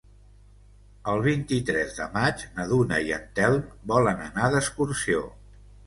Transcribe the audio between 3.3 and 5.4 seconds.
Telm volen anar d'excursió.